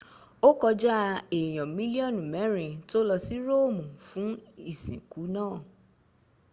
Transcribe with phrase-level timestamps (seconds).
[0.47, 0.95] ó kọjá
[1.39, 4.29] èyan milionu mẹ́rin tó lọsí romu fún
[4.71, 5.55] ìsìnkú náà